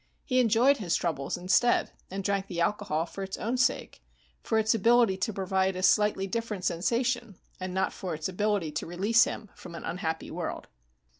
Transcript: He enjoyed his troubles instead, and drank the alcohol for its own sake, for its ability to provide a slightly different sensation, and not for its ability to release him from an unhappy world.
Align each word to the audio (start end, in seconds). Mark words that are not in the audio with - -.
He 0.25 0.39
enjoyed 0.39 0.77
his 0.77 0.95
troubles 0.95 1.37
instead, 1.37 1.91
and 2.09 2.23
drank 2.23 2.47
the 2.47 2.59
alcohol 2.59 3.05
for 3.05 3.21
its 3.21 3.37
own 3.37 3.55
sake, 3.55 4.01
for 4.41 4.57
its 4.57 4.73
ability 4.73 5.15
to 5.17 5.31
provide 5.31 5.75
a 5.75 5.83
slightly 5.83 6.25
different 6.25 6.63
sensation, 6.65 7.35
and 7.59 7.71
not 7.71 7.93
for 7.93 8.15
its 8.15 8.27
ability 8.27 8.71
to 8.71 8.87
release 8.87 9.25
him 9.25 9.51
from 9.53 9.75
an 9.75 9.83
unhappy 9.85 10.31
world. 10.31 10.65